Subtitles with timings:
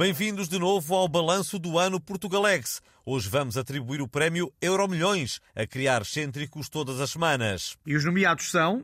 [0.00, 2.80] Bem-vindos de novo ao balanço do ano Portugalex.
[3.04, 7.76] Hoje vamos atribuir o prémio Euromilhões a criar excêntricos todas as semanas.
[7.84, 8.82] E os nomeados são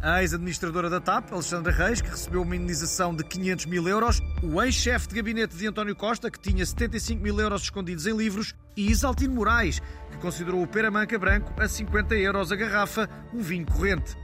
[0.00, 4.62] a ex-administradora da TAP, Alexandra Reis, que recebeu uma indenização de 500 mil euros, o
[4.62, 8.90] ex-chefe de gabinete de António Costa, que tinha 75 mil euros escondidos em livros, e
[8.90, 14.16] Isaltino Moraes, que considerou o Peramanca Branco a 50 euros a garrafa, um vinho corrente.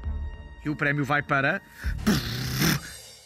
[0.65, 1.61] E o prémio vai para...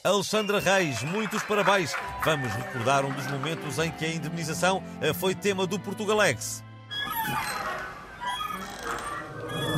[0.07, 1.95] Alexandra Reis, muitos parabéns.
[2.23, 4.83] Vamos recordar um dos momentos em que a indemnização
[5.15, 6.63] foi tema do Portugalex.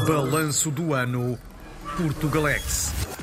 [0.04, 1.38] Balanço do ano
[1.96, 3.15] Portugalex.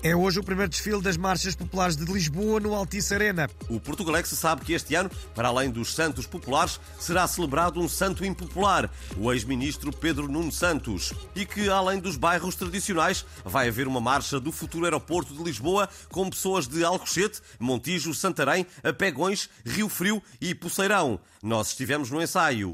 [0.00, 3.50] É hoje o primeiro desfile das marchas populares de Lisboa no Altice Arena.
[3.68, 8.24] O Portugalex sabe que este ano, para além dos santos populares, será celebrado um santo
[8.24, 11.12] impopular, o ex-ministro Pedro Nuno Santos.
[11.34, 15.88] E que, além dos bairros tradicionais, vai haver uma marcha do futuro aeroporto de Lisboa
[16.10, 21.18] com pessoas de Alcochete, Montijo, Santarém, Apegões, Rio Frio e Poceirão.
[21.42, 22.72] Nós estivemos no ensaio.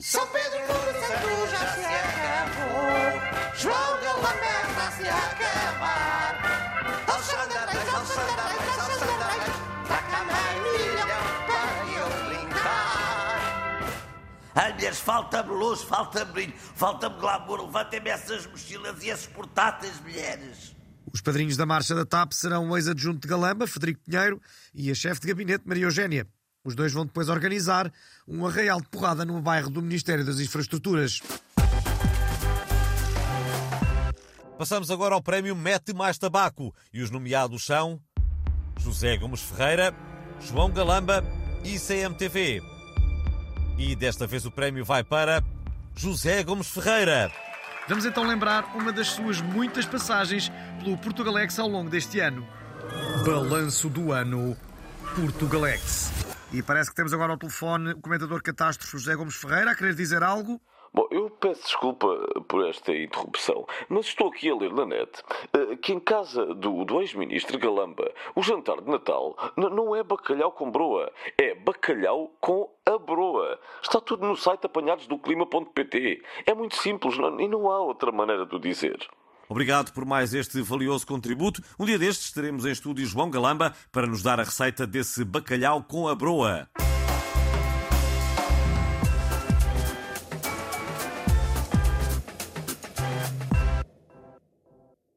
[14.54, 17.62] Ai, mulheres, falta-me luz, falta-me brilho, falta-me glamour.
[17.66, 20.76] Levantem-me essas mochilas e esses portáteis, mulheres.
[21.12, 24.40] Os padrinhos da marcha da TAP serão o ex-adjunto de Galamba, Federico Pinheiro,
[24.72, 26.26] e a chefe de gabinete, Maria Eugénia.
[26.64, 27.92] Os dois vão depois organizar
[28.26, 31.20] um arraial de porrada no bairro do Ministério das Infraestruturas.
[34.56, 38.00] Passamos agora ao prémio Mete Mais Tabaco e os nomeados são
[38.78, 39.94] José Gomes Ferreira,
[40.40, 41.24] João Galamba
[41.64, 42.73] e CMTV.
[43.76, 45.42] E desta vez o prémio vai para
[45.96, 47.30] José Gomes Ferreira.
[47.88, 50.50] Vamos então lembrar uma das suas muitas passagens
[50.82, 52.46] pelo Portugalex ao longo deste ano.
[53.26, 54.56] Balanço do ano
[55.14, 56.10] Portugalex.
[56.52, 59.94] E parece que temos agora ao telefone o comentador catástrofe José Gomes Ferreira a querer
[59.94, 60.60] dizer algo.
[60.94, 62.06] Bom, eu peço desculpa
[62.46, 65.10] por esta interrupção, mas estou aqui a ler na net
[65.52, 70.52] eh, que em casa do, do ex-ministro Galamba o jantar de Natal não é bacalhau
[70.52, 73.58] com broa, é bacalhau com a broa.
[73.82, 76.22] Está tudo no site apanhados do clima.pt.
[76.46, 78.96] É muito simples não- e não há outra maneira de o dizer.
[79.48, 81.60] Obrigado por mais este valioso contributo.
[81.78, 85.82] Um dia destes estaremos em estúdio João Galamba para nos dar a receita desse bacalhau
[85.82, 86.66] com a broa.